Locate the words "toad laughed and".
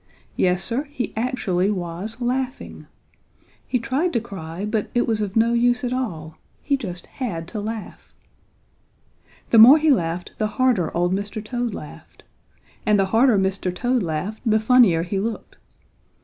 11.45-12.99